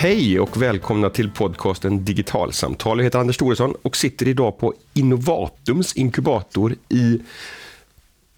[0.00, 2.98] Hej och välkomna till podcasten Digitalsamtal.
[2.98, 7.20] Jag heter Anders Thoresson och sitter idag på Innovatums inkubator i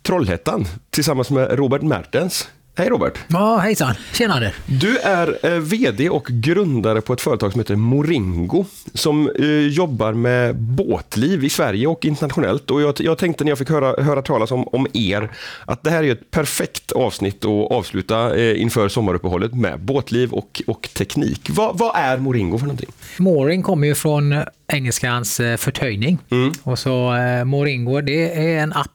[0.03, 2.49] Trollhättan tillsammans med Robert Mertens.
[2.77, 3.19] Hej Robert!
[3.29, 3.95] Ja, hejsan!
[4.13, 4.53] Tjenare!
[4.67, 8.65] Du är eh, VD och grundare på ett företag som heter Moringo
[8.95, 12.71] som eh, jobbar med båtliv i Sverige och internationellt.
[12.71, 15.31] Och jag, jag tänkte när jag fick höra, höra talas om, om er
[15.65, 20.63] att det här är ett perfekt avsnitt att avsluta eh, inför sommaruppehållet med båtliv och,
[20.67, 21.51] och teknik.
[21.51, 22.91] Va, vad är Moringo för någonting?
[23.19, 26.19] Mooring kommer ju från engelskans eh, förtöjning.
[26.31, 26.53] Mm.
[26.63, 28.91] Och så eh, Moringo, det är en app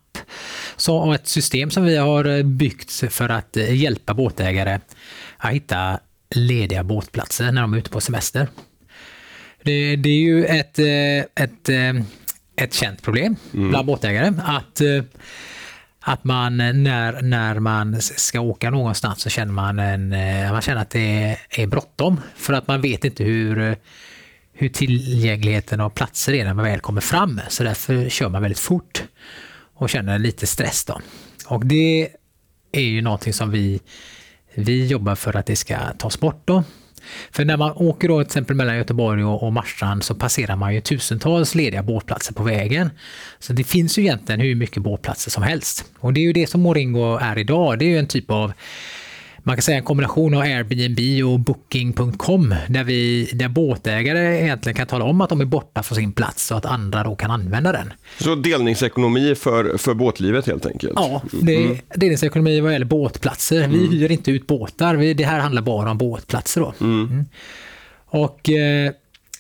[0.78, 4.80] så ett system som vi har eh, byggt för att eh, hjälpa båtägare
[5.38, 8.48] att hitta lediga båtplatser när de är ute på semester.
[9.64, 11.70] Det, det är ju ett, eh, ett,
[12.56, 13.70] ett känt problem mm.
[13.70, 14.82] bland båtägare att,
[16.00, 20.10] att man när, när man ska åka någonstans så känner man, en,
[20.52, 23.78] man känner att det är bråttom för att man vet inte hur
[24.58, 27.42] hur tillgängligheten av platser är när man väl kommer fram.
[27.50, 29.04] Så därför kör man väldigt fort
[29.76, 30.86] och känner lite stress.
[30.86, 31.02] Då.
[31.48, 32.10] Och det
[32.72, 33.80] är ju någonting som vi,
[34.54, 36.42] vi jobbar för att det ska tas bort.
[36.46, 36.64] Då.
[37.32, 40.82] För när man åker då till exempel mellan Göteborg och, Marstrand så passerar man ju
[40.82, 42.90] tusentals lediga båtplatser på vägen.
[43.40, 45.86] Så det finns ju egentligen hur mycket båtplatser som helst.
[46.00, 47.80] Och det är ju det som Moringo är idag.
[47.80, 48.54] Det är ju en typ av
[49.48, 54.88] man kan säga en kombination av Airbnb och Booking.com där, vi, där båtägare egentligen kan
[54.88, 57.72] tala om att de är borta från sin plats så att andra då kan använda
[57.72, 57.94] den.
[58.20, 60.94] Så delningsekonomi för, för båtlivet helt enkelt?
[60.96, 61.78] Ja, det är mm.
[61.96, 63.68] delningsekonomi vad gäller båtplatser.
[63.68, 63.92] Vi mm.
[63.92, 66.62] hyr inte ut båtar, vi, det här handlar bara om båtplatser.
[66.62, 66.74] Då.
[66.80, 67.08] Mm.
[67.08, 67.26] mm.
[68.08, 68.92] Och eh,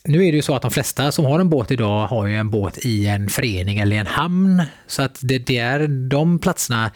[0.07, 2.35] nu är det ju så att de flesta som har en båt idag har ju
[2.35, 4.63] en båt i en förening eller i en hamn.
[4.87, 6.91] Så att det där, de platserna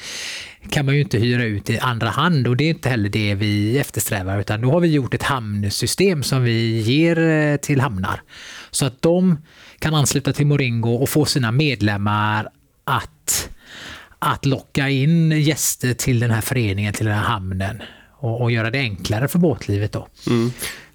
[0.69, 3.35] kan man ju inte hyra ut i andra hand och det är inte heller det
[3.35, 8.21] vi eftersträvar utan då har vi gjort ett hamnsystem som vi ger eh, till hamnar.
[8.71, 9.37] Så att de
[9.79, 12.49] kan ansluta till Moringo och få sina medlemmar
[12.83, 13.49] att,
[14.19, 17.81] att locka in gäster till den här föreningen, till den här hamnen
[18.19, 20.07] och, och göra det enklare för båtlivet då.
[20.27, 20.51] Mm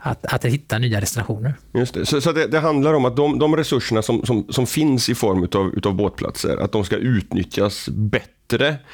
[0.07, 1.55] att, att hitta nya destinationer.
[1.75, 2.07] Just det.
[2.07, 5.15] Så, så det, det, handlar om att de, de resurserna som, som, som, finns i
[5.15, 8.34] form utav, utav båtplatser, att de ska utnyttjas bättre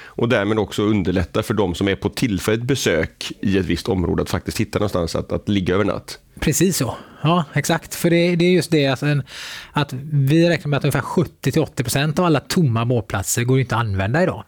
[0.02, 4.22] och därmed också underlätta för de som är på tillfälligt besök i ett visst område
[4.22, 6.18] att faktiskt hitta någonstans att, att ligga över natt.
[6.40, 6.96] Precis så.
[7.22, 7.94] Ja, exakt.
[7.94, 9.22] För det, det är just det att, en,
[9.72, 14.22] att vi räknar med att ungefär 70-80% av alla tomma båtplatser går inte att använda
[14.22, 14.44] idag.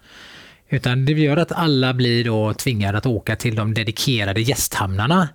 [0.68, 5.28] Utan det gör att alla blir då tvingade att åka till de dedikerade gästhamnarna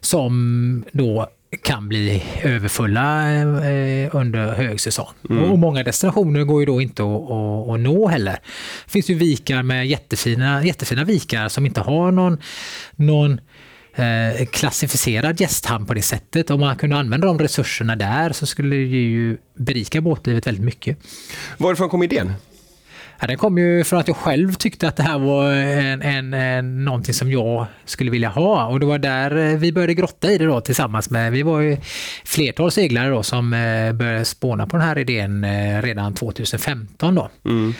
[0.00, 1.30] som då
[1.62, 5.08] kan bli överfulla eh, under högsäsong.
[5.30, 5.44] Mm.
[5.44, 8.38] Och många destinationer går ju då inte att, att, att, nå heller.
[8.84, 12.38] Det finns ju vikar med jättefina, jättefina vikar som inte har någon,
[12.96, 13.40] någon
[13.94, 16.50] eh, klassificerad gästhamn på det sättet.
[16.50, 20.98] Om man kunde använda de resurserna där så skulle det ju berika båtlivet väldigt mycket.
[21.58, 22.32] Varifrån kom idén?
[23.20, 26.34] Ja, den kom ju från att jag själv tyckte att det här var en, en,
[26.34, 28.66] en, någonting som jag skulle vilja ha.
[28.66, 31.60] Och det var där eh, vi började grotta i det då tillsammans med, vi var
[31.60, 31.76] ju
[32.24, 37.30] flertal seglare då som eh, började spåna på den här idén eh, redan 2015 då.
[37.44, 37.74] Mm.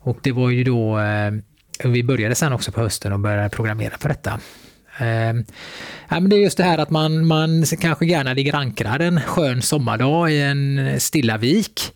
[0.00, 1.00] Och det var ju då,
[1.84, 4.40] vi började sen också på hösten och började programmera på detta.
[6.08, 9.20] Ja, men det är just det här att man, man kanske gärna ligger ankrad en
[9.20, 11.92] skön sommardag i en stilla vik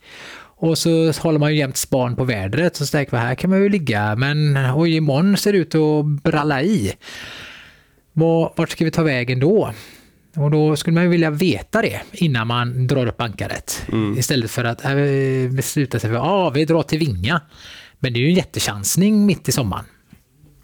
[0.56, 2.76] och så håller man ju jämt span på vädret.
[2.76, 6.22] Så tänker man, här kan man ju ligga, men oj, imorgon ser det ut att
[6.22, 6.92] bralla i.
[8.56, 9.72] Vart ska vi ta vägen då?
[10.36, 13.86] Och då skulle man ju vilja veta det innan man drar upp ankaret.
[13.92, 14.18] Mm.
[14.18, 14.94] Istället för att äh,
[15.50, 17.40] besluta sig för att ah, vi drar till Vinga.
[17.98, 19.84] Men det är ju en jättechansning mitt i sommaren.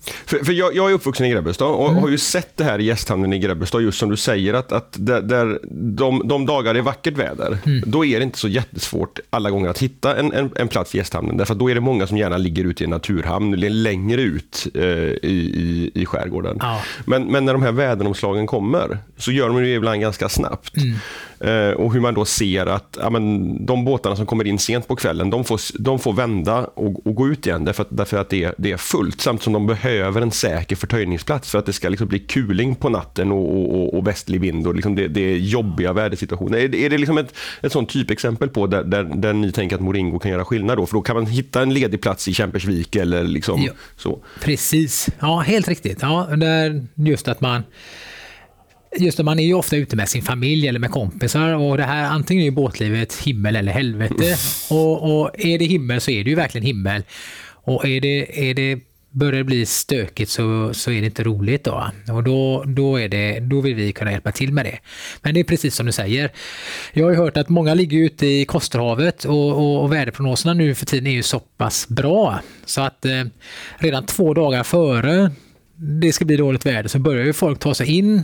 [0.05, 2.03] För, för jag, jag, är uppvuxen i Grebbestad och mm.
[2.03, 4.97] har ju sett det här i gästhamnen i Grebbestad, just som du säger, att, att
[4.99, 7.83] där, där de, de dagar det är vackert väder, mm.
[7.87, 10.99] då är det inte så jättesvårt alla gånger att hitta en, en, en plats i
[10.99, 11.37] gästhamnen.
[11.37, 13.51] Därför att då är det många som gärna ligger ute i en naturhamn,
[13.83, 16.57] längre ut eh, i, i, i skärgården.
[16.61, 16.83] Ja.
[17.05, 20.77] Men, men när de här väderomslagen kommer, så gör de det ibland ganska snabbt.
[20.77, 20.97] Mm.
[21.45, 24.89] Eh, och hur man då ser att ja, men, de båtarna som kommer in sent
[24.89, 28.19] på kvällen, de får, de får vända och, och gå ut igen därför att, därför
[28.19, 29.21] att det, det är fullt.
[29.21, 32.89] Samtidigt som de behöver en säker förtöjningsplats för att det ska liksom bli kuling på
[32.89, 36.59] natten och, och, och västlig vind och liksom det, det är jobbiga vädersituationer.
[36.59, 39.83] Är, är det liksom ett, ett sånt typexempel på där, där, där ni tänker att
[39.83, 40.87] Moringo kan göra skillnad då?
[40.87, 44.25] För då kan man hitta en ledig plats i Kämpersvik eller liksom ja, så.
[44.41, 45.99] Precis, ja helt riktigt.
[46.03, 47.63] Ja, där just att man
[48.99, 51.85] just det, man är ju ofta ute med sin familj eller med kompisar och det
[51.85, 54.37] här antingen är båtlivet himmel eller helvete.
[54.71, 57.03] Och, och, är det himmel så är det ju verkligen himmel.
[57.65, 58.81] Och är det, är det
[59.13, 61.91] börjar det bli stökigt så, så är det inte roligt då.
[62.13, 64.79] Och då, då, är det, då vill vi kunna hjälpa till med det.
[65.23, 66.31] Men det är precis som du säger.
[66.93, 70.75] Jag har ju hört att många ligger ute i Kosterhavet och, och, och väderprognoserna nu
[70.75, 73.25] för tiden är ju så pass bra så att eh,
[73.79, 75.31] redan två dagar före
[75.83, 78.23] det ska bli dåligt väder så börjar ju folk ta sig in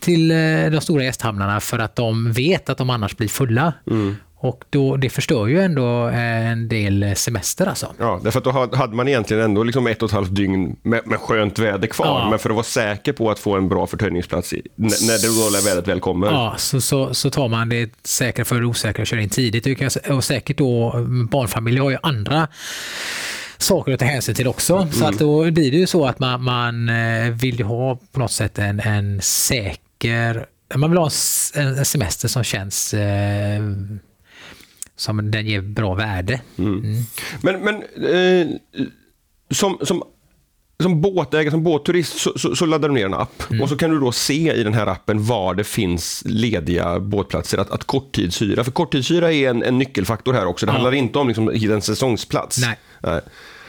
[0.00, 0.36] till eh,
[0.70, 3.72] de stora gästhamnarna för att de vet att de annars blir fulla.
[3.90, 4.16] Mm.
[4.42, 7.94] Och då, det förstör ju ändå eh, en del semester alltså.
[7.98, 11.06] Ja, därför att då hade man egentligen ändå liksom ett och ett halvt dygn med,
[11.06, 12.20] med skönt väder kvar.
[12.20, 12.30] Ja.
[12.30, 15.60] Men för att vara säker på att få en bra förtöjningsplats i, när det dåliga
[15.60, 16.26] vädret väl kommer.
[16.26, 19.96] Ja, så, så, så tar man det säkra för det osäkra och kör in tidigt.
[20.10, 22.48] Och säkert då, barnfamiljer har ju andra
[23.62, 24.76] saker att ta hänsyn till också.
[24.76, 24.92] Mm.
[24.92, 28.20] Så att då blir det ju så att man, man eh, vill ju ha på
[28.20, 31.10] något sätt en, en säker man vill ha
[31.54, 33.62] en semester som känns eh,
[34.96, 36.40] som den ger bra värde.
[36.58, 36.78] Mm.
[36.78, 37.02] Mm.
[37.42, 38.56] Men, men eh,
[39.50, 40.02] som, som,
[40.82, 43.62] som båtägare, som båtturist, så, så, så, laddar du ner en app mm.
[43.62, 47.58] och så kan du då se i den här appen var det finns lediga båtplatser
[47.58, 48.64] att, att korttidshyra.
[48.64, 50.66] För korttidshyra är en, en nyckelfaktor här också.
[50.66, 50.74] Det ja.
[50.74, 52.58] handlar inte om liksom, en säsongsplats.
[52.58, 52.78] Nej.
[53.00, 53.20] Nej.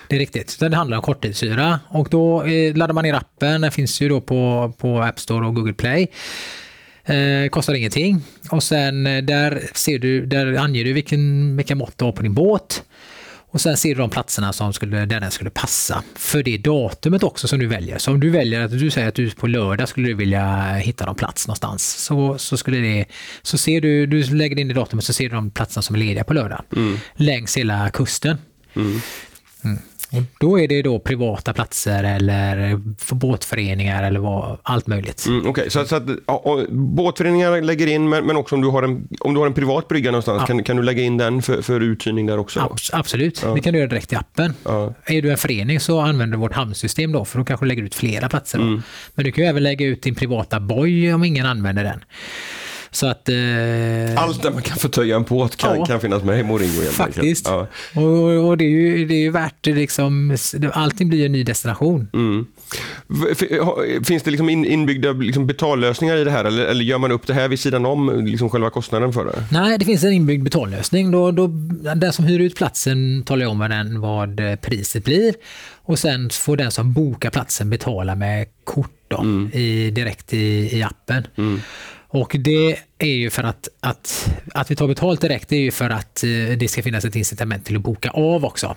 [0.08, 0.60] Det är riktigt.
[0.60, 3.62] Det handlar om korttidshyra och då eh, laddar man ner appen.
[3.62, 6.08] Den finns ju då på, på App Store och Google Play.
[7.06, 8.22] Eh, kostar ingenting.
[8.52, 12.24] Och sen eh, där, ser du, där anger du vilken, vilka mått du har på
[12.24, 12.84] din båt.
[13.52, 17.24] Och sen ser du de platserna som skulle, där den skulle passa för det datumet
[17.24, 17.98] också som du väljer.
[17.98, 21.06] Så om du väljer att du säger att du på lördag skulle du vilja hitta
[21.06, 21.84] någon plats någonstans.
[21.84, 23.06] Så, så skulle det,
[23.42, 26.00] så ser du, du lägger in det datumet så ser du de platserna som är
[26.00, 26.64] lediga på lördag.
[26.76, 26.98] Mm.
[27.16, 28.38] Längs hela kusten.
[28.76, 29.02] Mm.
[29.64, 29.80] Mm.
[30.12, 32.80] Och då är det då privata platser eller
[33.16, 35.26] båtföreningar eller vad, allt möjligt.
[35.26, 35.70] Mm, Okej, okay.
[35.70, 39.34] så, så att ja, båtföreningar lägger in, men, men också om du har en, om
[39.34, 40.48] du har en privat brygga någonstans, ja.
[40.48, 42.60] kan, kan du lägga in den för, för uthyrning där också?
[42.60, 43.54] Abs absolut, ja.
[43.54, 44.54] det kan du göra direkt i appen.
[45.06, 47.84] Är du en förening så använder du vårt hamnsystem då, för då kanske du lägger
[47.84, 48.60] ut flera platser.
[48.60, 48.82] Mm.
[49.16, 52.00] Men du kan ju även lägga ut din privata boj om ingen använder den.
[52.94, 53.36] Så att, eh,
[54.24, 56.82] Allt där man kan få töja en båt kan, ja, kan finnas med i Moringo.
[56.82, 57.48] Faktiskt.
[57.48, 57.68] Ja.
[57.96, 60.38] Och, och, det, är ju, det är ju värt liksom,
[60.74, 62.08] allting blir en ny destination.
[62.14, 62.46] Mm.
[64.04, 67.34] Finns det liksom inbyggda liksom betallösningar i det här eller, eller, gör man upp det
[67.34, 69.44] här vid sidan om liksom själva kostnaden för det?
[69.52, 71.12] Nej, det finns en inbyggd betallösning.
[71.12, 71.48] Då, då,
[71.96, 75.34] den som hyr ut platsen talar om vad, den, vad priset blir
[75.84, 79.52] och sen får den som bokar platsen betala med kort då, mm.
[79.54, 81.28] i, direkt i, i appen.
[81.36, 81.62] Mm.
[82.14, 85.72] Och det är ju för att, att, att vi tar betalt direkt, det är ju
[85.72, 88.76] för att eh, det ska finnas ett incitament till att boka av också.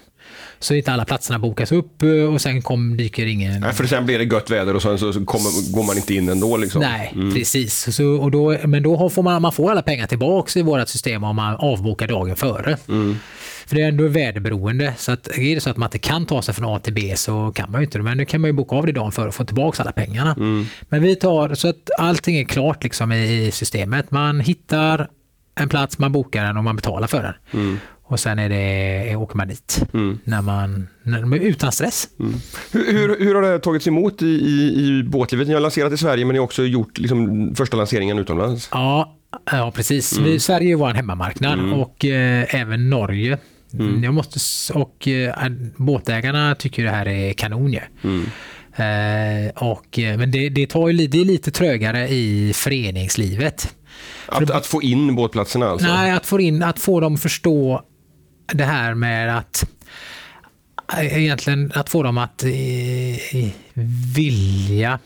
[0.59, 3.61] Så inte alla platserna bokas upp eh, och sen kom, dyker ingen...
[3.61, 6.29] Nej, för sen blir det gött väder och sen så kommer, går man inte in
[6.29, 6.57] ändå.
[6.57, 6.81] Liksom.
[6.81, 7.35] Nej, mm.
[7.35, 7.97] precis.
[7.97, 11.25] Så, och då, men då får man, man får alla pengar tillbaka i vårt system
[11.25, 12.79] om man avbokar dagen före.
[12.89, 13.19] Mm.
[13.67, 14.95] För det är ändå väderberoende.
[14.97, 17.13] Så att är det så att man inte kan ta sig från A till B
[17.17, 18.05] så kan man ju inte det.
[18.05, 20.35] Men nu kan man ju boka av det dagen för att få tillbaka alla pengarna.
[20.39, 20.67] Mm.
[20.89, 24.11] Men vi tar så att allting är klart liksom i systemet.
[24.11, 25.09] Man hittar
[25.55, 27.61] en plats, man bokar den och man betalar för den.
[27.63, 27.79] Mm.
[28.07, 30.19] Och sen är det, åker man dit mm.
[30.25, 32.09] när man, när, utan stress.
[32.21, 32.35] Mm.
[32.73, 35.49] Hur, hur, hur, har det tagits emot i, i, i båtlivet?
[35.49, 38.69] Ni har lanserat i Sverige men ni har också gjort liksom, första lanseringen utomlands.
[38.73, 39.17] Ja,
[39.51, 40.19] ja precis.
[40.19, 40.31] Mm.
[40.31, 41.73] Vi, Sverige är vår hemmamarknad mm.
[41.73, 43.39] och eh, även Norge
[43.81, 44.05] Mm.
[44.05, 44.39] Jag måste,
[44.73, 47.81] och äh, båtägarna tycker det här är kanon ju.
[48.05, 48.27] Mm.
[48.77, 53.75] Eh, och, eh, men det, det, tar ju, det är lite trögare i föreningslivet.
[54.27, 55.87] Att, att, få in båtplatserna alltså?
[55.87, 57.83] Nej, att få, in, att få dem förstå
[58.53, 59.67] det här med att
[60.99, 63.49] egentligen att få dem att eh,
[64.15, 64.99] vilja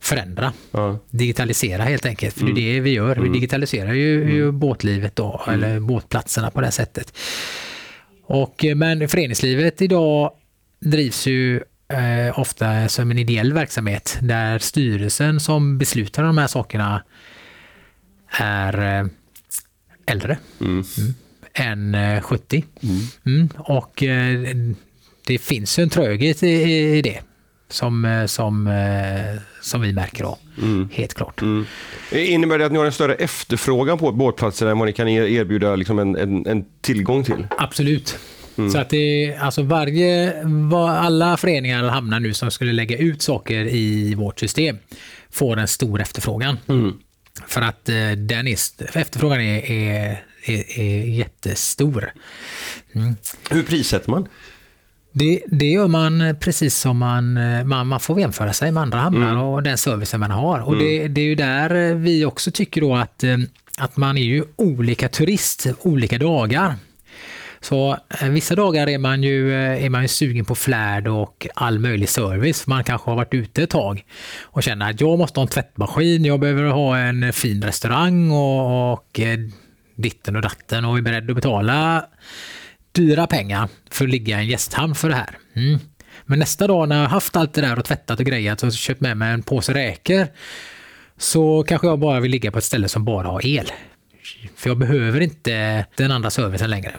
[0.00, 0.52] förändra.
[0.70, 0.98] Ja.
[1.10, 2.34] Digitalisera helt enkelt.
[2.34, 2.54] För mm.
[2.54, 3.14] det är det vi gör.
[3.14, 3.32] Vi mm.
[3.32, 4.34] digitaliserar ju, mm.
[4.34, 5.62] ju båtlivet då, mm.
[5.62, 7.18] eller båtplatserna på det sättet.
[8.26, 10.32] Och, eh, men föreningslivet idag
[10.80, 11.56] drivs ju
[11.88, 17.02] eh, ofta som en ideell verksamhet där styrelsen som beslutar om de här sakerna
[18.30, 19.06] är eh,
[20.06, 20.84] äldre mm.
[21.54, 22.56] Mm, än 70.
[22.56, 23.06] Eh, mm.
[23.26, 23.48] mm.
[23.58, 24.56] Och eh,
[25.26, 26.48] det finns ju en tröghet i,
[26.98, 27.20] i det
[27.68, 28.68] som, eh, som,
[29.60, 30.38] som vi märker då.
[30.58, 30.88] Mm.
[30.92, 31.42] Helt klart.
[31.42, 31.66] Mm.
[32.12, 35.76] Innebär det att ni har en större efterfrågan på båtplatser än vad ni kan erbjuda
[35.76, 37.46] liksom en, en, en tillgång till?
[37.58, 38.18] Absolut.
[38.58, 38.70] Mm.
[38.70, 40.42] Så att det alltså varje,
[40.74, 44.78] alla föreningar och hamnar nu som skulle lägga ut saker i vårt system
[45.30, 46.58] får en stor efterfrågan.
[46.68, 46.92] Mm.
[47.46, 48.58] För att eh, den är,
[48.94, 52.12] efterfrågan är, är, är, är jättestor.
[52.92, 53.16] Mm.
[53.50, 54.28] Hur prissätter man?
[55.18, 58.98] Det, det gör man precis som man, eh, man, man får jämföra sig med andra
[58.98, 59.42] hamnar mm.
[59.42, 60.60] och den servicen man har.
[60.60, 61.14] Och det, mm.
[61.14, 63.36] det, är ju där vi också tycker då att, eh,
[63.78, 66.74] att man är ju olika turist olika dagar.
[67.60, 71.46] Så eh, vissa dagar är man, ju, eh, är man ju sugen på flärd och
[71.54, 72.66] all möjlig service.
[72.66, 74.04] Man kanske har varit ute ett tag
[74.42, 78.92] och känner att jag måste ha en tvättmaskin, jag behöver ha en fin restaurang och,
[78.92, 79.38] och eh,
[79.94, 82.06] ditten och datten och är beredd att betala
[82.96, 85.38] dyra pengar för att ligga i en gästhamn för det här.
[85.54, 85.78] Mm.
[86.26, 89.00] Men nästa dag när jag haft allt det där och tvättat och grejat och köpt
[89.00, 90.26] med mig en påse räkor
[91.18, 93.72] så kanske jag bara vill ligga på ett ställe som bara har el.
[94.56, 96.92] För jag behöver inte den andra servicen längre.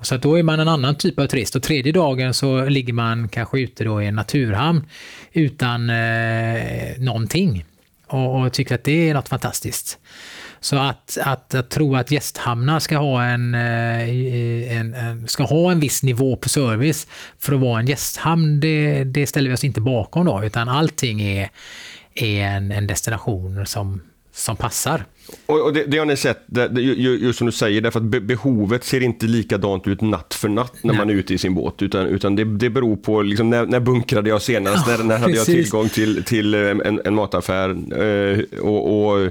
[0.00, 3.28] Så då är man en annan typ av turist och tredje dagen så ligger man
[3.28, 4.86] kanske ute då i en naturhamn
[5.32, 7.64] utan eh, någonting
[8.06, 9.98] och, och tycker att det är något fantastiskt.
[10.64, 15.72] Så att, att, att tro att gästhamnar ska ha en, eh, en, en, ska ha
[15.72, 17.06] en viss nivå på service
[17.38, 21.22] för att vara en gästhamn, det, det ställer vi oss inte bakom då, utan allting
[21.22, 21.50] är,
[22.14, 24.00] är en, en destination som,
[24.32, 25.04] som passar.
[25.46, 29.00] Och, det, det, har ni sett, det, just som du säger, därför att behovet ser
[29.00, 30.98] inte likadant ut natt för natt när Nej.
[30.98, 33.80] man är ute i sin båt, utan, utan det, det beror på liksom, när, när
[33.80, 37.70] bunkrade jag senast, ja, när, när hade jag tillgång till, till eh, en, en mataffär
[37.70, 39.30] eh, och, och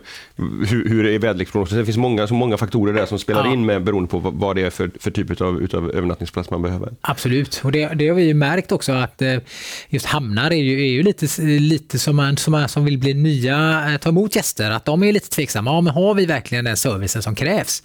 [0.68, 1.78] hur, hur är väderleksprognosen.
[1.78, 3.54] Det finns många, så många faktorer där som spelar ja.
[3.54, 6.90] in med beroende på vad det är för, för typ av utav övernattningsplats man behöver.
[7.02, 9.38] Absolut, och det, det har vi ju märkt också att eh,
[9.90, 14.00] just hamnar är ju, är ju lite, lite som man som, som vill bli nya,
[14.02, 17.36] ta emot gäster, att de är lite tveksamma men har vi verkligen den servicen som
[17.36, 17.84] krävs?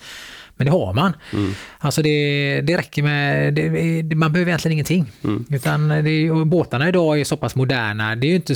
[0.59, 1.13] Men det har man.
[1.33, 1.55] Mm.
[1.79, 5.07] Alltså det, det räcker med, det, man behöver egentligen ingenting.
[5.25, 5.45] Mm.
[5.51, 8.55] Utan det, båtarna idag är så pass moderna, det är inte,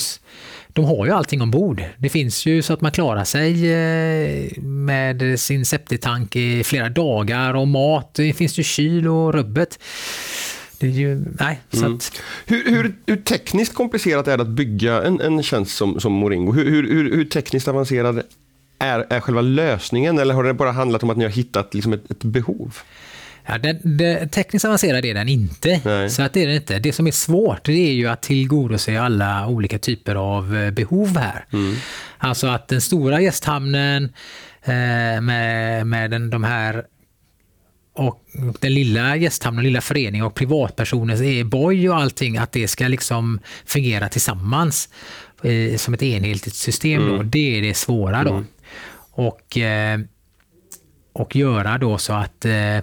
[0.69, 1.83] de har ju allting ombord.
[1.97, 7.55] Det finns ju så att man klarar sig eh, med sin septitank i flera dagar
[7.55, 9.79] och mat, det finns ju kyl och rubbet.
[10.79, 11.95] Det är ju, nej, mm.
[11.95, 12.23] att...
[12.47, 16.53] hur, hur, hur, tekniskt komplicerat är det att bygga en, en tjänst som, som Moringo?
[16.53, 18.23] Hur, hur, hur tekniskt avancerad
[18.83, 21.93] är, är själva lösningen eller har det bara handlat om att ni har hittat liksom
[21.93, 22.79] ett, ett behov?
[23.47, 25.81] Ja, det, det, tekniskt avancerad är den inte.
[25.85, 26.11] Nej.
[26.11, 26.79] Så att det är det inte.
[26.79, 31.17] Det som är svårt det är ju att tillgodose alla olika typer av eh, behov
[31.17, 31.45] här.
[31.53, 31.75] Mm.
[32.19, 34.05] Alltså att den stora gästhamnen
[34.65, 36.85] eh, med, med den, de här
[37.95, 38.25] och
[38.61, 44.09] den lilla gästhamnen, lilla föreningen och privatpersoners e-boy och allting, att det ska liksom fungera
[44.09, 44.89] tillsammans
[45.43, 47.03] eh, som ett enhetligt system.
[47.03, 47.17] Mm.
[47.17, 48.25] Då, det är det svåra.
[48.25, 48.31] då.
[48.31, 48.47] Mm.
[49.13, 50.01] Och, eh,
[51.13, 52.79] och göra då så att eh,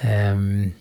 [0.00, 0.72] ehm,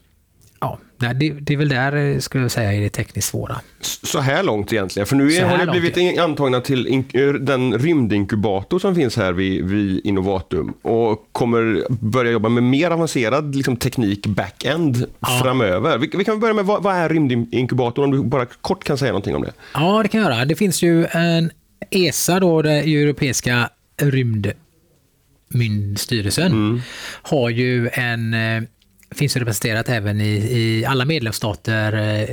[0.62, 0.80] Ja,
[1.14, 3.62] det, det är väl där, eh, skulle jag säga, är det tekniskt svåra.
[3.82, 5.08] Så här långt egentligen?
[5.08, 6.20] För nu är, har ni blivit långt.
[6.20, 7.04] antagna till
[7.40, 13.56] den rymdinkubator som finns här vid, vid Innovatum och kommer börja jobba med mer avancerad
[13.56, 15.40] liksom, teknik back-end ja.
[15.44, 15.98] framöver.
[15.98, 18.06] Vi, vi, kan börja med, vad, vad är rymdinkubatorn?
[18.06, 19.52] Om du bara kort kan säga någonting om det.
[19.74, 20.46] Ja, det kan jag göra.
[20.46, 21.52] Det finns ju en
[21.90, 23.70] ESA, då, det europeiska
[24.02, 26.82] rymdmyndigstyrelsen mm.
[27.22, 28.64] har ju en eh,
[29.12, 31.94] finns representerat även i, i alla medlemsstater.
[31.94, 32.30] Eh,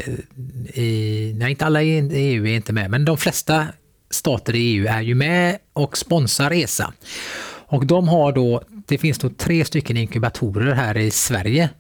[0.83, 3.67] I, nej, inte alla i EU är inte med, men de flesta
[4.11, 6.93] stater i EU är ju med och sponsrar ESA.
[7.71, 11.71] Och de har då, det finns då tre stycken inkubatorer här i Sverige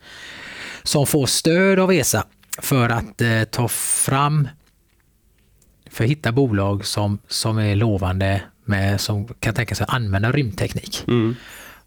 [0.82, 2.26] som får stöd av ESA
[2.58, 4.48] för att eh, ta fram,
[5.90, 10.32] för att hitta bolag som, som är lovande med, som kan tänka sig att använda
[10.32, 11.04] rymdteknik.
[11.08, 11.36] Mm.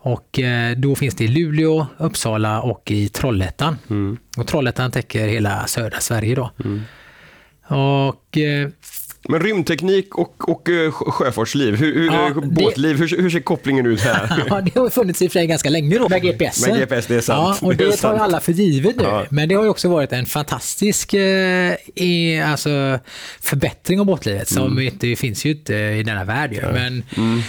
[0.03, 3.77] Och eh, då finns det i Luleå, Uppsala och i Trollhättan.
[3.89, 4.17] Mm.
[4.37, 6.51] Och Trollhättan täcker hela södra Sverige då.
[6.63, 6.81] Mm.
[7.67, 8.69] Och eh,
[9.29, 13.85] men rymdteknik och, och uh, sjöfartsliv, hur, hur, ja, båtliv, det, hur, hur, ser kopplingen
[13.85, 14.43] ut här?
[14.49, 16.67] ja, det har funnits i och för sig ganska länge då med GPS.
[16.67, 17.57] Med GPS, det är sant.
[17.61, 19.03] Ja, och det, det tar alla för givet nu.
[19.03, 19.25] Ja.
[19.29, 22.99] Men det har också varit en fantastisk eh, alltså,
[23.41, 24.87] förbättring av båtlivet som mm.
[24.87, 26.53] inte finns ju inte i denna värld.
[26.53, 26.61] Ju.
[26.61, 27.41] Men, mm.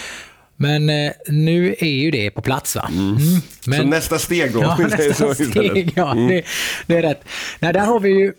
[0.56, 2.76] Men eh, nu är ju det på plats.
[2.76, 2.88] va?
[2.92, 3.06] Mm.
[3.06, 3.40] Mm.
[3.66, 4.60] Men, så nästa steg då?
[4.62, 6.28] Ja, nästa steg, ja mm.
[6.28, 6.42] det,
[6.86, 7.24] det, är rätt.
[7.58, 8.32] Nej, där har vi ju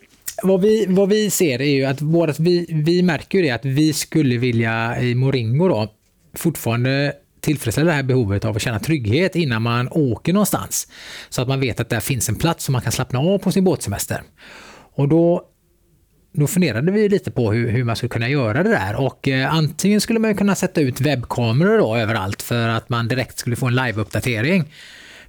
[0.43, 3.65] vad vi, vad vi ser är ju att, vårat, vi, vi märker ju det att
[3.65, 5.87] vi skulle vilja i Moringo då
[6.35, 10.87] fortfarande tillfredsställa det här behovet av att känna trygghet innan man åker någonstans.
[11.29, 13.51] Så att man vet att där finns en plats som man kan slappna av på
[13.51, 14.21] sin båtsemester.
[14.95, 15.49] Och då
[16.35, 19.53] då funderade vi lite på hur, hur, man skulle kunna göra det där och eh,
[19.53, 23.65] antingen skulle man kunna sätta ut webbkameror då överallt för att man direkt skulle få
[23.65, 24.63] en live-uppdatering.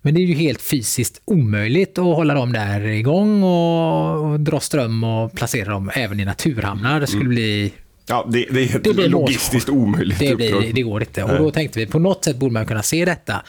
[0.04, 4.60] Men det är ju helt fysiskt omöjligt att hålla dem där igång och, och dra
[4.60, 7.00] ström och placera dem även i naturhamnar.
[7.00, 7.34] Det skulle mm.
[7.34, 7.72] bli
[8.06, 10.18] Ja, det, det är det logistiskt omöjligt.
[10.18, 11.22] Det, blir, det går inte.
[11.24, 13.42] Och då tänkte vi på något sätt borde man kunna se detta.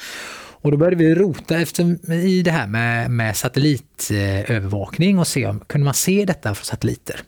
[0.62, 5.60] Och då började vi rota efter, i det här med, med satellitövervakning och se om
[5.60, 7.20] kunde man se detta från satelliter.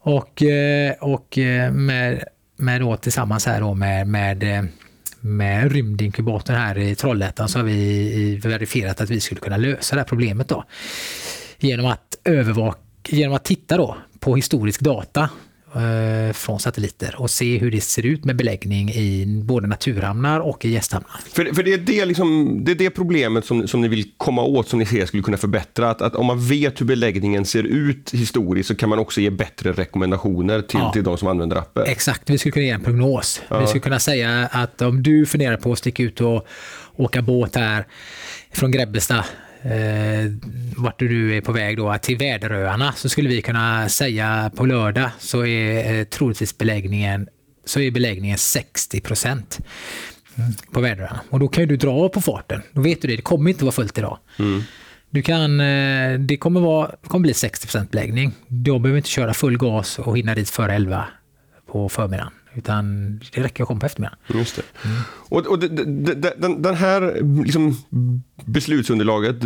[0.00, 2.24] Och, eh, och eh, med,
[2.56, 4.64] med då tillsammans här då med, med, eh,
[5.24, 10.00] med rymdinkubatorn här i Trollhättan så har vi verifierat att vi skulle kunna lösa det
[10.00, 10.64] här problemet då.
[11.58, 12.78] Genom att övervaka,
[13.08, 15.30] genom att titta då på historisk data
[16.34, 20.70] från satelliter och se hur det ser ut med beläggning i både naturhamnar och i
[20.70, 21.20] gästhamnar.
[21.32, 24.42] För, för det, är det, liksom, det är det problemet som, som ni vill komma
[24.42, 25.90] åt, som ni ser skulle kunna förbättra.
[25.90, 29.30] Att, att om man vet hur beläggningen ser ut historiskt så kan man också ge
[29.30, 30.92] bättre rekommendationer till, ja.
[30.92, 31.84] till de som använder appen.
[31.86, 33.42] Exakt, vi skulle kunna ge en prognos.
[33.48, 33.60] Ja.
[33.60, 36.46] Vi skulle kunna säga att om du funderar på att sticka ut och
[36.96, 37.86] åka båt här
[38.52, 39.24] från Grebbestad
[39.64, 40.32] eh,
[40.76, 45.10] vart du är på väg då, till Väderöarna så skulle vi kunna säga på lördag
[45.18, 47.28] så är eh, troligtvis beläggningen,
[47.64, 49.60] så är beläggningen 60 procent
[50.72, 51.20] på Väderöarna.
[51.30, 52.62] Och då kan du dra på farten.
[52.72, 54.18] Då vet du det, det kommer inte vara fullt idag.
[54.38, 54.62] Mm.
[55.10, 58.32] Du kan, eh, det kommer, vara, kommer bli 60 procent beläggning.
[58.48, 61.04] Då behöver inte köra full gas och hinna dit före 11
[61.66, 62.32] på förmiddagen.
[62.54, 64.18] Utan det räcker att komma på eftermiddagen.
[64.34, 64.62] Just det.
[64.84, 65.02] Mm.
[65.28, 67.82] Och, och det, det, den, den, här liksom,
[68.44, 69.36] beslutsunderlaget,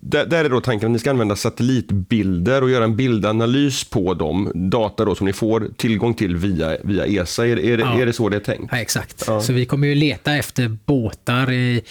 [0.00, 4.52] där är då tanken att ni ska använda satellitbilder och göra en bildanalys på dem.
[4.54, 7.46] Data då som ni får tillgång till via, via ESA.
[7.46, 8.00] Är, är, ja.
[8.00, 8.68] är det så det är tänkt?
[8.72, 9.24] Ja, exakt.
[9.26, 9.40] Ja.
[9.40, 11.82] Så vi kommer ju leta efter båtar i,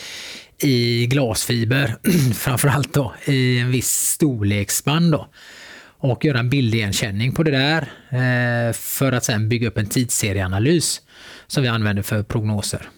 [0.62, 1.96] i glasfiber,
[2.34, 5.12] framförallt då i en viss storleksspann.
[5.12, 5.28] Då
[6.00, 11.02] och göra en bildigenkänning på det där eh, för att sen bygga upp en tidsserieanalys
[11.48, 12.90] som vi använder för prognoser.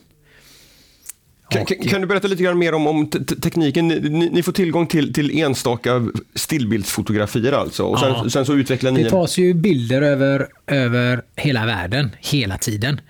[1.50, 3.10] Kan, kan, du berätta lite grann mer om, om
[3.44, 3.88] tekniken?
[3.88, 8.30] Ni, ni, får tillgång till, till enstaka stillbildsfotografier alltså och sen, ja.
[8.30, 9.04] sen, så utvecklar ni...
[9.04, 13.02] Det tas ju bilder över, över hela världen hela tiden.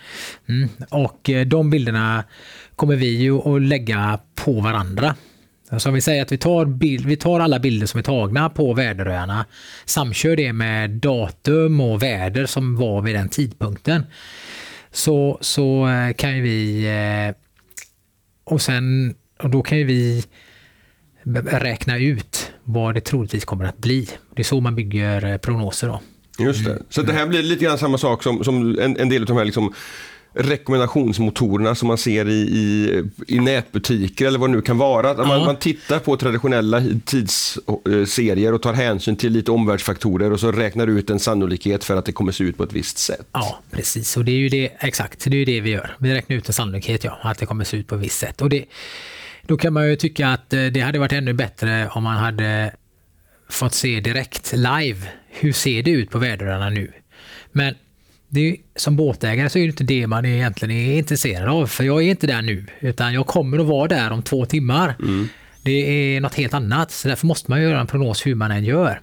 [0.50, 0.70] Mm.
[0.90, 2.24] Och eh, de bilderna
[2.76, 5.16] kommer vi ju att lägga på varandra.
[5.78, 8.50] Så om vi säger att vi tar, bild, vi tar alla bilder som är tagna
[8.50, 9.46] på väderöarna,
[9.86, 14.04] samkör det med datum och väder som var vid den tidpunkten.
[14.92, 16.86] Så, så eh, kan vi...
[16.86, 17.36] Eh,
[18.44, 19.16] och sen...
[19.40, 20.24] Och då kan vi
[21.52, 24.10] räkna ut vad det troligtvis kommer att bli.
[24.36, 25.88] Det är så man bygger eh, prognoser.
[25.88, 26.02] Då.
[26.40, 26.80] Just det.
[26.90, 29.38] Så det här blir lite grann samma sak som, som en, en del av de
[29.38, 29.74] här liksom
[30.40, 35.10] rekommendationsmotorerna som man ser i, i, i nätbutiker eller vad det nu kan vara.
[35.10, 40.52] Att man, man tittar på traditionella tidsserier och tar hänsyn till lite omvärldsfaktorer och så
[40.52, 43.28] räknar ut en sannolikhet för att det kommer se ut på ett visst sätt.
[43.32, 44.18] Ja, precis.
[44.18, 45.96] Och det är ju det, exakt, det är ju det vi gör.
[46.00, 48.42] Vi räknar ut en sannolikhet, ja, att det kommer se ut på ett visst sätt.
[48.42, 48.66] Och det,
[49.42, 52.72] då kan man ju tycka att eh, det hade varit ännu bättre om man hade
[53.50, 55.08] fått se direkt live.
[55.30, 56.92] Hur ser det ut på väderarna nu?
[57.52, 57.76] Men
[58.30, 61.68] det är, som båtägare så är det inte det man egentligen är intresserad av.
[61.68, 64.96] För jag är inte där nu, utan jag kommer att vara där om två timmar.
[65.00, 65.28] Mm.
[65.64, 68.64] Det är något helt annat, så därför måste man göra en prognos hur man än
[68.64, 69.02] gör.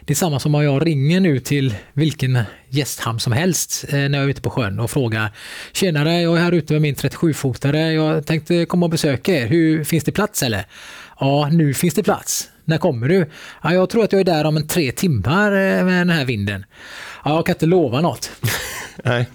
[0.00, 4.18] Det är samma som om jag ringer nu till vilken gästhamn som helst eh, när
[4.18, 5.32] jag är ute på sjön och frågar
[5.72, 7.92] Tjenare, jag är här ute med min 37-fotare.
[7.92, 9.46] Jag tänkte komma och besöka er.
[9.46, 10.66] Hur, finns det plats eller?
[11.20, 12.48] Ja, nu finns det plats.
[12.64, 13.30] När kommer du?
[13.62, 16.24] Ja, jag tror att jag är där om en tre timmar eh, med den här
[16.24, 16.64] vinden.
[17.24, 18.30] Ja, jag kan inte lova något.
[19.04, 19.26] Nej.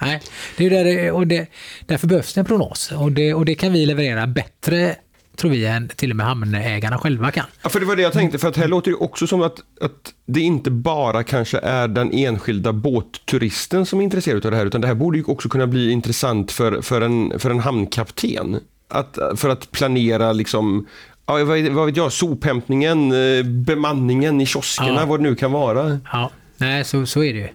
[0.00, 0.20] Nej,
[0.56, 1.46] det är där, och det,
[1.86, 2.92] därför behövs det en prognos.
[2.92, 4.96] Och det, och det kan vi leverera bättre
[5.38, 7.44] tror vi än till och med hamnägarna själva kan.
[7.62, 9.58] Ja, för det var det jag tänkte, för att här låter det också som att,
[9.80, 14.66] att det inte bara kanske är den enskilda båtturisten som är intresserad av det här,
[14.66, 18.60] utan det här borde ju också kunna bli intressant för, för, en, för en hamnkapten.
[18.88, 20.86] Att, för att planera liksom,
[21.26, 25.06] ja, vad, vad vet jag, sophämtningen, eh, bemanningen i kioskerna, ja.
[25.06, 26.00] vad det nu kan vara.
[26.12, 27.48] Ja, nej så, så är det ju.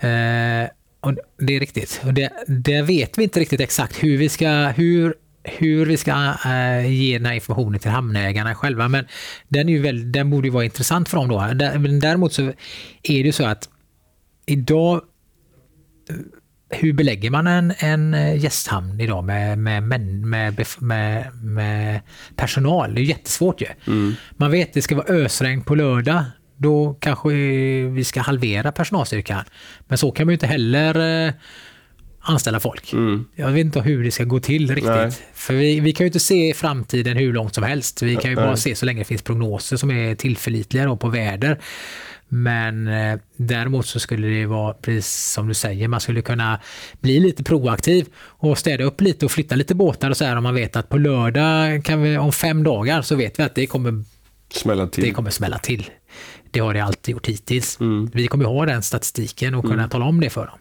[0.00, 0.68] Eh,
[1.00, 2.02] och det är riktigt.
[2.04, 6.34] Och det, det, vet vi inte riktigt exakt hur vi ska, hur, hur vi ska
[6.46, 8.88] eh, ge den här informationen till hamnägarna själva.
[8.88, 9.06] Men
[9.48, 11.38] den, är väl, den borde ju vara intressant för dem då.
[12.00, 12.52] Däremot så
[13.02, 13.68] är det så att
[14.46, 15.00] idag
[16.70, 22.00] hur belägger man en, en eh, gästhamn idag med, med, med, med, med
[22.36, 22.94] personal?
[22.94, 23.66] Det är jättesvårt ju.
[23.86, 24.14] Mm.
[24.36, 26.24] Man vet att det ska vara ösregn på lördag.
[26.62, 27.28] Då kanske
[27.84, 29.44] vi ska halvera personalstyrkan.
[29.88, 31.32] Men så kan man ju inte heller eh,
[32.20, 32.92] anställa folk.
[32.92, 33.24] Mm.
[33.34, 34.86] Jag vet inte hur det ska gå till riktigt.
[34.86, 35.12] Nej.
[35.34, 38.02] För vi, vi kan ju inte se framtiden hur långt som helst.
[38.02, 41.58] Vi kan ju bara se så länge det finns prognoser som är tillförlitliga på väder.
[42.28, 46.60] Men eh, däremot så skulle det vara precis som du säger, man skulle kunna
[47.00, 50.42] bli lite proaktiv och städa upp lite och flytta lite båtar och så här om
[50.42, 53.66] man vet att på lördag kan vi, om fem dagar så vet vi att det
[53.66, 54.04] kommer
[54.52, 55.04] smälla till.
[55.04, 55.90] Det kommer smälla till.
[56.50, 57.80] Det har det alltid gjort hittills.
[57.80, 58.10] Mm.
[58.14, 59.90] Vi kommer ha den statistiken och kunna mm.
[59.90, 60.58] tala om det för dem.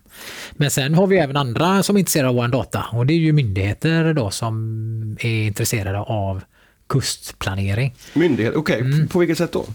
[0.51, 3.17] Men sen har vi även andra som är intresserade av vår data och det är
[3.17, 6.41] ju myndigheter då som är intresserade av
[6.87, 7.95] kustplanering.
[8.13, 8.77] Myndighet, okej.
[8.77, 8.91] Okay.
[8.91, 9.07] Mm.
[9.07, 9.65] På vilket sätt då?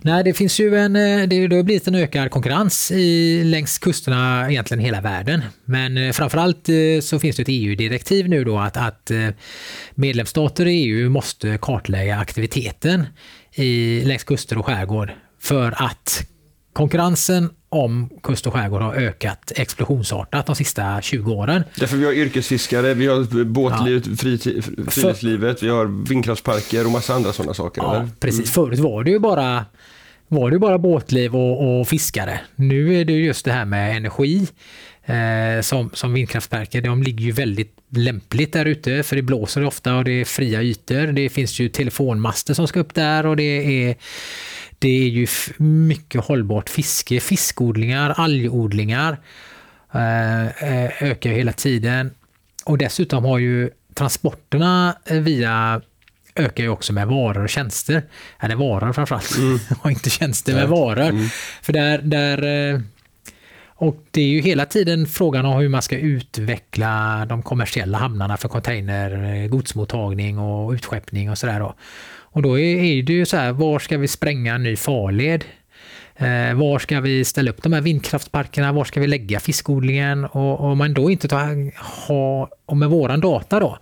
[0.00, 3.78] Nej, det finns ju en, eh, det, det har blivit en ökad konkurrens i, längs
[3.78, 5.42] kusterna egentligen hela världen.
[5.64, 9.10] Men eh, framförallt eh, så finns det ett EU-direktiv nu då att, att
[9.94, 13.06] medlemsstater i EU måste kartlägga aktiviteten
[13.54, 16.26] i, längs kuster och skärgård för att
[16.72, 21.64] konkurrensen om kust och skärgård har ökat explosionsartat de sista 20 åren.
[21.76, 24.16] Därför vi har yrkesfiskare, vi har båtlivet, ja.
[24.90, 27.82] friluftslivet, vi har vindkraftsparker och massa andra sådana saker.
[27.82, 28.08] Ja, eller?
[28.20, 28.56] precis.
[28.58, 28.66] Mm.
[28.66, 29.64] Förut var det ju bara
[30.28, 32.40] var det bara båtliv och, och fiskare.
[32.56, 34.46] Nu är det just det här med energi
[35.04, 36.80] eh, som, som vindkraftsparker.
[36.80, 40.62] De ligger ju väldigt lämpligt där ute för det blåser ofta och det är fria
[40.62, 41.12] ytor.
[41.12, 43.96] Det finns ju telefonmaster som ska upp där och det är
[44.78, 45.26] det är ju
[45.58, 47.20] mycket hållbart fiske.
[47.20, 49.18] Fiskodlingar, algodlingar
[49.92, 52.10] eh, eh, ökar hela tiden.
[52.64, 55.80] Och dessutom har ju transporterna eh, via
[56.34, 58.02] ökar ju också med varor och tjänster.
[58.40, 59.58] Eller varor framförallt, mm.
[59.82, 61.08] och inte tjänster med varor.
[61.08, 61.28] Mm.
[61.62, 62.82] För där, där
[63.80, 68.36] och det är ju hela tiden frågan om hur man ska utveckla de kommersiella hamnarna
[68.36, 71.72] för container, eh, godsmottagning och utskeppning och sådär.
[72.30, 75.44] Och då är det ju så här, var ska vi spränga en ny farled?
[76.16, 78.72] Eh, var ska vi ställa upp de här vindkraftsparkerna?
[78.72, 80.24] Var ska vi lägga fiskodlingen?
[80.24, 81.72] Och om man då inte tar,
[82.06, 83.78] ha, och med våran data då,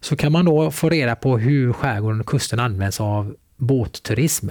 [0.00, 4.48] så kan man då få reda på hur skärgården och kusten används av båtturism.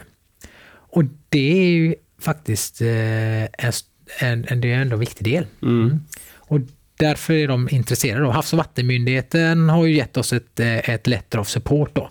[0.69, 3.71] Och det är ju faktiskt eh, en,
[4.20, 5.46] en, en, det är ändå en viktig del.
[5.62, 5.86] Mm.
[5.86, 6.00] mm.
[6.36, 6.60] Och
[6.98, 8.32] därför är de intresserade.
[8.32, 11.96] Havs och vattenmyndigheten har ju gett oss ett, eh, ett letter of support.
[11.96, 12.10] Då.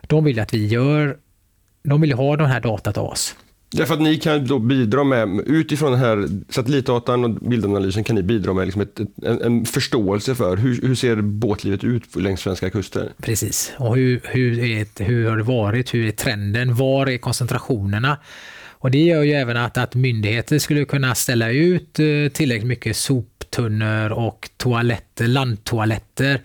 [0.00, 1.16] De vill att vi gör,
[1.82, 3.36] de vill ha den här datat av oss.
[3.76, 8.22] Därför att ni kan då bidra med, utifrån den här satellitdatan och bildanalysen kan ni
[8.22, 12.70] bidra med liksom ett, en, en, förståelse för hur, hur ser båtlivet ut längs svenska
[12.70, 13.12] kuster?
[13.22, 15.94] Precis, och hur, hur, är, hur har det varit?
[15.94, 16.74] Hur är trenden?
[16.74, 18.18] Var är koncentrationerna?
[18.84, 22.96] Och det gör ju även att, att myndigheter skulle kunna ställa ut eh, tillräckligt mycket
[22.96, 26.40] soptunnor och toaletter, landtoaletter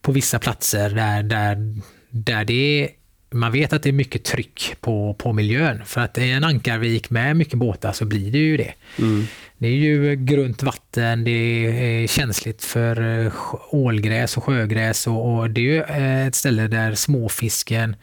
[0.00, 1.74] på vissa platser där, där
[2.10, 2.88] där det är,
[3.30, 5.82] man vet att det är mycket tryck på, på miljön.
[5.84, 8.72] För att är en ankarvik med mycket båtar så blir det ju det.
[8.98, 9.26] Mm.
[9.58, 13.32] Det är ju grunt vatten, det är känsligt för eh,
[13.70, 17.96] ålgräs och sjögräs och, och det är ju eh, ett ställe där småfisken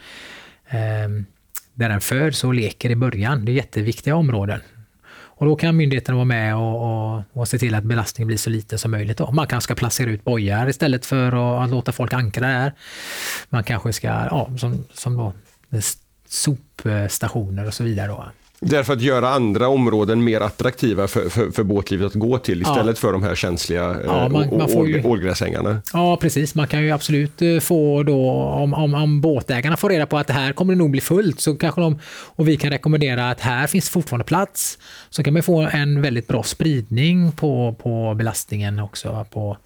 [0.70, 1.24] eh,
[1.74, 3.46] där den föds och leker i början.
[3.46, 4.62] Det är jätteviktiga områden.
[5.36, 8.50] Och då kan myndigheterna vara med och, och, och se till att belastningen blir så
[8.50, 9.18] liten som möjligt.
[9.18, 9.32] Då.
[9.32, 12.74] Man kanske ska placera ut bojar istället för att, att låta folk ankra där.
[13.50, 15.34] Man kanske ska, ja, som, som då,
[16.28, 18.08] sopstationer och så vidare.
[18.08, 18.26] Då.
[18.66, 22.86] Därför att göra andra områden mer attraktiva för, för, för båtlivet att gå till istället
[22.86, 22.94] ja.
[22.96, 25.82] för de här känsliga ja, man, man får ju, ålgräsängarna.
[25.94, 26.56] Ja, precis.
[26.56, 30.28] Man kan ju absolut eh, få då, om, om, om båtägarna får reda på att
[30.28, 32.00] det här kommer det nog bli fullt, så kanske de,
[32.36, 34.78] och vi kan rekommendera att här finns fortfarande plats,
[35.10, 39.58] så kan man få en väldigt bra spridning på, på belastningen också på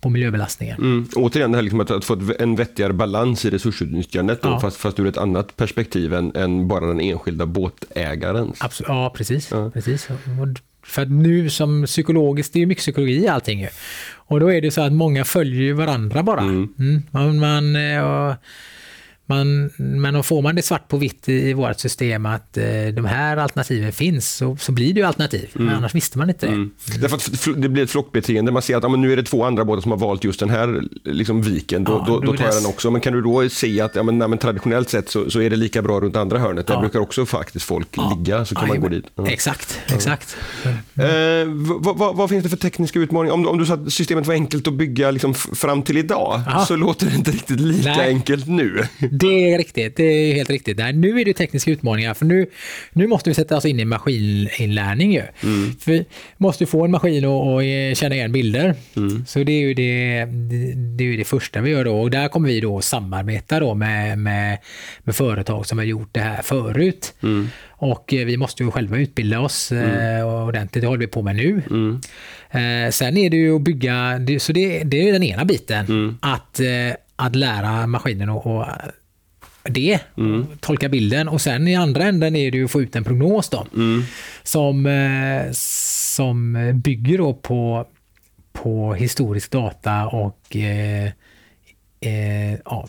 [0.00, 0.78] på miljöbelastningen.
[0.78, 1.08] Mm.
[1.16, 4.60] Återigen det här liksom att, att, få en vettigare balans i resursutnyttjandet då, ja.
[4.60, 8.56] fast, fast ur ett annat perspektiv än, än bara den enskilda båtägarens.
[8.60, 8.88] Absolut.
[8.88, 9.50] Ja, precis.
[9.50, 9.70] Ja.
[9.70, 10.08] precis.
[10.82, 13.68] För att nu som psykologiskt, det är mycket psykologi i allting ju.
[14.14, 16.40] Och då är det så att många följer varandra bara.
[16.40, 16.68] Mm.
[16.78, 17.02] Mm.
[17.10, 18.34] Man, man och,
[19.26, 23.04] man, men får man det svart på vitt i, i vårt system att eh, de
[23.04, 25.50] här alternativen finns så, så blir det ju alternativ.
[25.58, 25.74] Mm.
[25.74, 26.52] Annars visste man inte det.
[26.52, 26.70] Mm.
[27.00, 28.52] Därför att det blir ett flockbeteende.
[28.52, 30.50] Man ser att ja, nu är det två andra båtar som har valt just den
[30.50, 31.84] här liksom, viken.
[31.84, 32.90] Då, ja, då, då tar jag den också.
[32.90, 35.50] Men kan du då se att ja, men, nej, men traditionellt sett så, så, är
[35.50, 36.66] det lika bra runt andra hörnet.
[36.66, 36.80] Där ja.
[36.80, 38.44] brukar också faktiskt folk ligga.
[38.44, 39.04] Så kan man gå dit.
[39.26, 40.36] Exakt, exakt.
[40.64, 41.04] Eh,
[41.78, 43.34] vad, vad, vad, finns det för tekniska utmaningar?
[43.34, 46.76] Om, om du sa att systemet var enkelt att bygga liksom, fram till idag så
[46.76, 48.08] låter det inte riktigt lika nej.
[48.08, 48.82] enkelt nu.
[49.18, 49.96] Det är riktigt.
[49.96, 50.76] Det är helt riktigt.
[50.76, 50.92] Där.
[50.92, 52.46] Nu är det tekniska utmaningar, för nu,
[52.92, 55.12] nu måste vi sätta oss in i maskininlärning.
[55.12, 55.22] Ju.
[55.42, 55.72] Mm.
[55.80, 56.04] För vi
[56.36, 58.74] måste få en maskin att känna igen bilder.
[58.96, 59.26] Mm.
[59.26, 60.24] Så det är, ju det,
[60.96, 62.00] det, är det första vi gör då.
[62.00, 64.58] Och där kommer vi då samarbeta då med, med,
[64.98, 67.14] med företag som har gjort det här förut.
[67.22, 67.48] Mm.
[67.78, 70.18] Och eh, vi måste ju själva utbilda oss mm.
[70.18, 70.82] eh, ordentligt.
[70.82, 71.62] Det håller vi på med nu.
[71.70, 72.00] Mm.
[72.50, 75.86] Eh, sen är det ju att bygga, så det, det är den ena biten.
[75.86, 76.18] Mm.
[76.22, 78.44] Att, eh, att lära maskinen att
[79.68, 80.46] det, mm.
[80.60, 81.28] tolka bilden.
[81.28, 83.66] Och sen i andra änden är det ju att få ut en prognos då.
[83.74, 84.02] Mm.
[84.42, 87.86] Som, eh, som bygger då på,
[88.52, 91.10] på historisk data och eh,
[92.00, 92.88] eh, ja,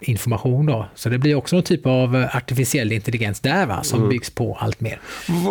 [0.00, 0.66] information.
[0.66, 0.86] Då.
[0.94, 4.08] Så det blir också någon typ av artificiell intelligens där va, som mm.
[4.08, 5.00] byggs på allt mer.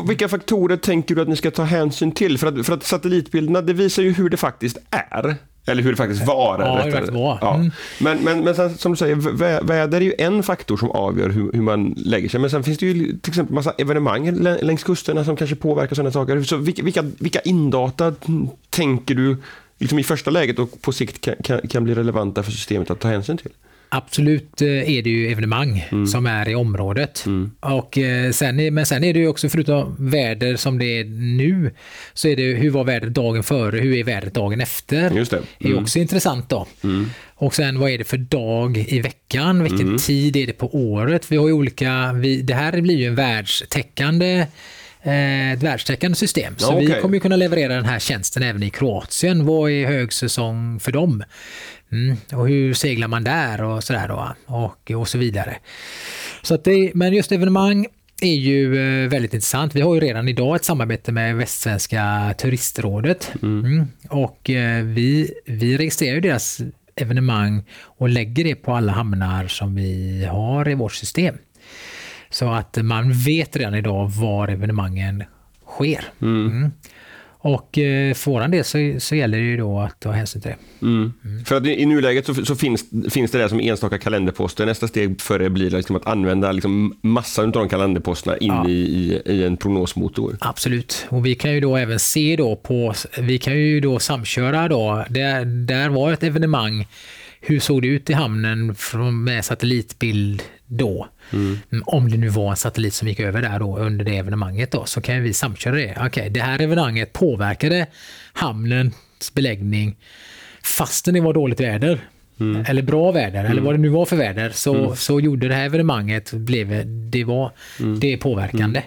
[0.07, 2.37] Vilka faktorer tänker du att ni ska ta hänsyn till?
[2.37, 5.35] För att, för att satellitbilderna det visar ju hur det faktiskt är.
[5.67, 6.59] Eller hur det faktiskt var.
[6.59, 7.37] Ja, hur det faktiskt var.
[7.41, 7.55] Ja.
[7.55, 7.71] Mm.
[7.99, 11.29] Men, men, men sen, som du säger, vä- väder är ju en faktor som avgör
[11.29, 12.39] hur, hur man lägger sig.
[12.39, 15.95] Men sen finns det ju till exempel massa evenemang lä- längs kusterna som kanske påverkar
[15.95, 16.43] sådana saker.
[16.43, 18.13] Så vilka, vilka, vilka indata
[18.69, 19.37] tänker du
[19.79, 22.99] liksom i första läget och på sikt kan, kan, kan bli relevanta för systemet att
[22.99, 23.51] ta hänsyn till?
[23.97, 27.25] Absolut eh, är det ju evenemang som är i området.
[27.59, 31.03] Och eh, sen är, men sen är det ju också, förutom väder som det är
[31.37, 31.71] nu,
[32.13, 35.11] så är det hur var vädret dagen före, hur är vädret dagen efter?
[35.11, 35.37] Just det.
[35.59, 36.67] är ju också intressant då.
[37.35, 39.63] Och sen vad är det för dag i veckan?
[39.63, 41.31] Vilken tid är det på året?
[41.31, 44.47] Vi har ju olika, vi, det här blir ju en världstäckande
[45.03, 46.53] eh, ett världstäckande system.
[46.57, 49.45] Så Ja, vi kommer ju kunna leverera den här tjänsten även i Kroatien.
[49.45, 51.23] Vad är högsäsong för dem?
[51.95, 52.17] Mm.
[52.33, 54.35] Och hur seglar man där och sådär då?
[54.45, 55.57] Och, och så vidare.
[56.41, 57.87] Så att det, men just evenemang
[58.21, 59.75] är ju eh, väldigt intressant.
[59.75, 63.31] Vi har ju redan idag ett samarbete med Västsvenska turistrådet.
[63.41, 63.87] Mm.
[64.09, 66.61] Och eh, vi, vi registrerar ju deras
[66.95, 71.35] evenemang och lägger det på alla hamnar som vi har i vårt system.
[72.29, 75.23] Så att man vet redan idag var evenemangen
[75.65, 76.05] sker.
[76.21, 76.71] Mm.
[77.45, 80.51] Och eh, för våran del så, så gäller det ju då att ta hänsyn till
[80.51, 80.85] det.
[80.85, 81.13] Mm.
[81.45, 84.65] För att i, i nuläget så, så finns, finns det där som enstaka kalenderposter.
[84.65, 88.67] Nästa steg för det blir liksom att använda liksom massan av de kalenderposterna in Ja.
[88.67, 90.37] i, i, i en prognosmotor.
[90.39, 91.05] Absolut.
[91.09, 95.05] Och vi kan ju då även se då på, vi kan ju då samköra då,
[95.09, 96.87] där, där var ett evenemang,
[97.45, 101.07] hur såg det ut i hamnen från, med satellitbild då?
[101.33, 104.71] Mm, Om det nu var en satellit som gick över där då under det evenemanget
[104.71, 105.97] då, så kan vi samköra det.
[106.05, 107.87] Okej, det här evenemanget påverkade
[108.33, 109.95] hamnens beläggning
[110.63, 111.99] fastän det var dåligt väder.
[112.67, 115.65] Eller bra väder, eller vad det nu var för väder, så, så gjorde det här
[115.65, 117.51] evenemanget, blev, det var
[117.99, 118.81] det är påverkande.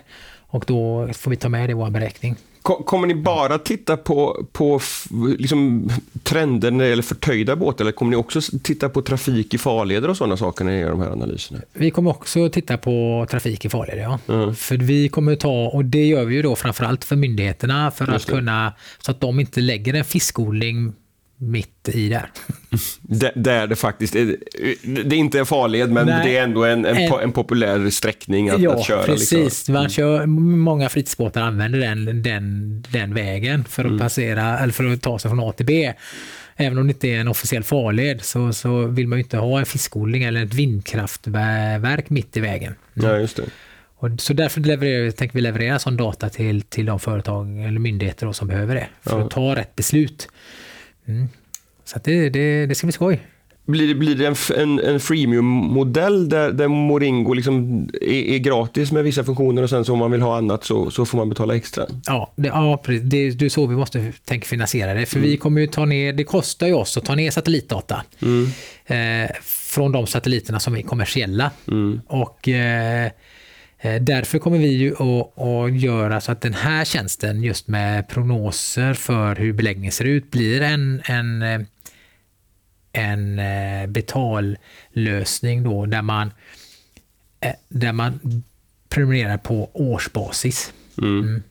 [0.51, 2.37] Och då får vi ta med det i vår beräkning.
[2.68, 4.81] Ko- Kommer ni bara titta på, på
[5.38, 5.90] liksom,
[6.22, 10.09] trender när det gäller förtöjda båtar eller kommer ni också titta på trafik i farleder
[10.11, 11.61] och sådana saker när ni gör de här analyserna?
[11.72, 14.18] Vi kommer också titta på trafik i farleder, ja.
[14.28, 14.54] Mm.
[14.54, 18.26] För vi kommer ta, och det gör vi ju då framförallt för myndigheterna för att
[18.26, 18.33] det.
[18.33, 20.92] kunna, så att de inte lägger en fiskodling
[21.38, 22.31] mitt i där.
[23.03, 24.37] D- där det faktiskt är,
[25.05, 26.27] det är inte en farled men Nej.
[26.31, 29.03] det är ändå en, en, En- po- en populär sträckning att, ja, att köra.
[29.03, 29.33] precis.
[29.33, 29.74] Liksom.
[29.74, 33.98] Man kör, många fritidsbåtar använder den, den, den vägen för att Mm.
[34.01, 35.92] passera, eller för att ta sig från A till B.
[36.57, 39.59] Även om det inte är en officiell farled så, så vill man ju inte ha
[39.59, 42.74] en fiskodling eller ett vindkraftverk mitt i vägen.
[42.94, 43.42] Ja, just det.
[44.01, 48.27] Och så därför levererar, tänker vi leverera sån data till, till de företag eller myndigheter
[48.27, 48.88] då som behöver det.
[49.03, 49.24] För Ja.
[49.24, 50.29] att ta rätt beslut.
[51.09, 51.29] Mm.
[51.85, 53.27] Så det, det, det ska bli skoj.
[53.66, 58.92] Blir det, blir det en, en, en freemium-modell där, där Moringo liksom är, är gratis
[58.92, 61.29] med vissa funktioner och sen så om man vill ha annat så, så får man
[61.29, 61.87] betala extra?
[62.07, 63.03] Ja, det, ja precis.
[63.11, 65.07] det, det är så vi måste tänka finansiera det.
[65.07, 68.03] För vi kommer ju ta ner, det kostar ju oss att ta ner satellitdata.
[68.87, 71.51] Eh, från de satelliterna som är kommersiella.
[72.07, 73.12] Och eh, eh,
[73.82, 78.94] därför kommer vi ju att, att göra så att den här tjänsten just med prognoser
[78.94, 81.60] för hur beläggningen ser ut blir en, en, eh,
[82.92, 86.30] en eh, betallösning då där man,
[87.40, 88.42] eh, där man
[88.88, 90.72] prenumererar på årsbasis.
[90.98, 91.42] Mm.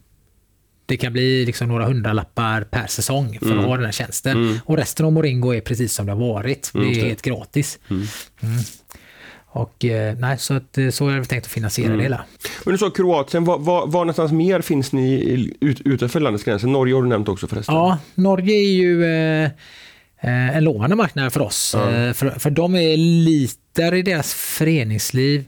[0.85, 4.59] Det kan bli liksom några hundralappar per säsong för att ha den här tjänsten.
[4.65, 6.71] Och resten av Moringo är precis som det har varit.
[6.73, 7.79] Det är helt gratis.
[9.57, 9.67] Mm.
[9.67, 12.25] Och eh, nej, så, att, eh, så är det tänkt att finansiera det hela.
[12.65, 16.67] Men du sa Kroatien, var, var, var någonstans mer finns ni ut, utanför landets gränser?
[16.67, 17.75] Norge har du nämnt också förresten.
[17.75, 19.45] Ja, Norge är ju eh,
[20.21, 21.75] eh, en lovande marknad för oss.
[21.75, 25.45] Eh, för, för de är lite, där i deras föreningsliv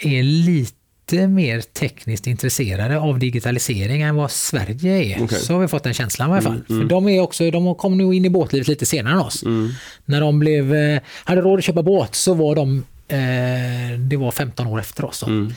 [0.00, 0.76] är lite
[1.28, 5.24] mer tekniskt intresserade av digitalisering än vad Sverige är.
[5.24, 5.38] Okej.
[5.38, 6.64] Så har vi fått en känsla i alla fall.
[6.66, 9.44] För de, är också, de kom nog in i båtlivet lite senare än oss.
[10.04, 10.74] När de blev,
[11.24, 15.20] hade råd att köpa båt så var de eh, det var 15 år efter oss.
[15.20, 15.50] Då.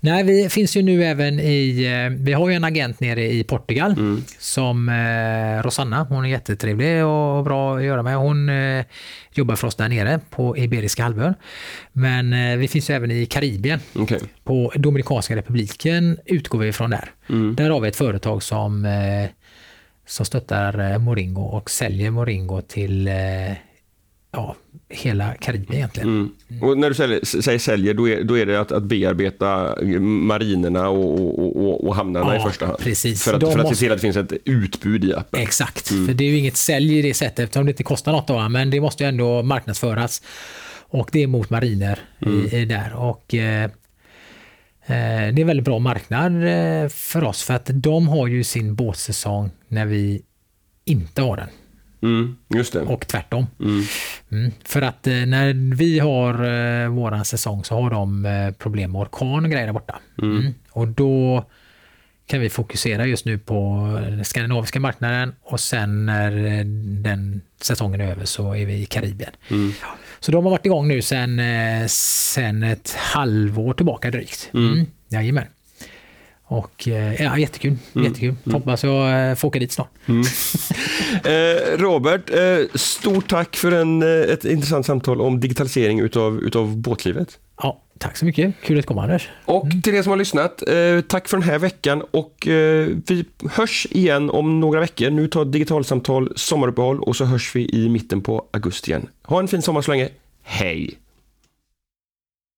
[0.00, 3.44] Nej, vi finns ju nu även i, eh, vi har ju en agent nere i
[3.44, 3.94] Portugal
[4.38, 8.16] som eh, Rosanna, hon är jättetrevlig och bra att göra med.
[8.16, 8.84] Hon eh,
[9.32, 11.34] jobbar för oss där nere på Iberiska halvön.
[11.92, 13.80] Men vi finns ju även i Karibien.
[13.94, 14.20] Okej.
[14.44, 17.10] På Dominikanska republiken utgår vi ifrån där.
[17.54, 18.86] Där har vi ett företag som,
[20.06, 23.10] som stöttar Moringo och säljer Moringo till
[24.32, 24.56] ja,
[24.88, 26.08] hela Karibien egentligen.
[26.08, 26.62] Mm.
[26.62, 30.88] Och när du säljer, säger säljer, då är, då är det att, att bearbeta marinerna
[30.88, 32.78] och, och, och, och hamnarna Ja, i första hand.
[32.78, 33.24] precis.
[33.24, 35.40] För att, De för att se till att det finns ett utbud i appen.
[35.40, 38.28] Exakt, för det är ju inget sälj i det sättet eftersom det inte kostar något
[38.28, 40.22] då, men det måste ju ändå marknadsföras.
[40.90, 42.92] Och det är mot mariner i, i där.
[42.94, 43.70] Och eh, eh,
[44.86, 48.74] det är en väldigt bra marknad eh, för oss för att de har ju sin
[48.74, 50.22] båtsäsong när vi
[50.84, 51.48] inte har den.
[52.02, 52.80] Mm, just det.
[52.80, 53.46] och tvärtom.
[53.60, 54.50] Mm.
[54.64, 59.00] För att eh, när vi har eh, våran säsong så har de eh, problem med
[59.00, 59.98] orkan och grejer där borta.
[60.22, 60.54] Mm.
[60.70, 61.44] Och då
[62.26, 66.64] kan vi fokusera just nu på den skandinaviska marknaden och sen när eh,
[67.02, 69.32] den säsongen är över så är vi i Karibien.
[69.48, 69.88] Ja.
[70.20, 74.50] Så de har varit igång nu sen, eh, sen ett halvår tillbaka drygt.
[74.54, 74.86] Mm.
[75.08, 75.46] Jajamän.
[76.50, 77.76] Och eh, ja, jättekul.
[77.92, 78.34] jättekul.
[78.52, 79.90] Hoppas jag eh, får åka dit snart.
[81.24, 86.76] Eh, Robert, eh, stort tack för en, eh, ett intressant samtal om digitalisering utav, utav
[86.76, 87.38] båtlivet.
[87.62, 88.54] Ja, tack så mycket.
[88.62, 89.28] Kul att komma Anders.
[89.44, 92.34] Och till er som har lyssnat, eh, tack för den här veckan och
[93.06, 95.10] vi hörs igen om några veckor.
[95.10, 99.08] Nu tar Digitalsamtal sommaruppehåll och så hörs vi i mitten på augusti igen.
[99.22, 100.08] Ha en fin sommar så länge.
[100.42, 100.98] Hej!